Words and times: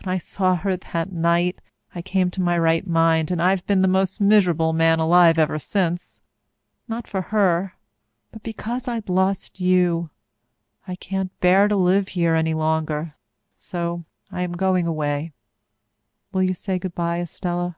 When 0.00 0.08
I 0.14 0.18
saw 0.18 0.54
her 0.54 0.76
that 0.76 1.10
night, 1.10 1.60
I 1.96 2.00
came 2.00 2.30
to 2.30 2.40
my 2.40 2.56
right 2.56 2.86
mind, 2.86 3.32
and 3.32 3.42
I've 3.42 3.66
been 3.66 3.82
the 3.82 3.88
most 3.88 4.20
miserable 4.20 4.72
man 4.72 5.00
alive 5.00 5.36
ever 5.36 5.58
since. 5.58 6.22
Not 6.86 7.08
for 7.08 7.20
her 7.20 7.74
but 8.30 8.44
because 8.44 8.86
I'd 8.86 9.08
lost 9.08 9.58
you. 9.58 10.10
I 10.86 10.94
can't 10.94 11.36
bear 11.40 11.66
to 11.66 11.74
live 11.74 12.06
here 12.14 12.36
any 12.36 12.54
longer, 12.54 13.16
so 13.52 14.04
I 14.30 14.42
am 14.42 14.52
going 14.52 14.86
away. 14.86 15.32
Will 16.32 16.44
you 16.44 16.54
say 16.54 16.78
good 16.78 16.94
bye, 16.94 17.18
Estella?" 17.20 17.76